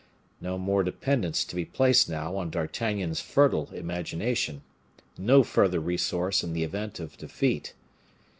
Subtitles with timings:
[0.41, 4.63] No more dependence to be placed now on D'Artagnan's fertile imagination
[5.15, 7.75] no further resource in the event of defeat.